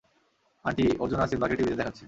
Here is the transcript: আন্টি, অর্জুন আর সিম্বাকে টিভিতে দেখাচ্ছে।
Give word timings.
আন্টি, 0.65 0.85
অর্জুন 0.99 1.19
আর 1.19 1.27
সিম্বাকে 1.27 1.55
টিভিতে 1.55 1.75
দেখাচ্ছে। 1.75 1.99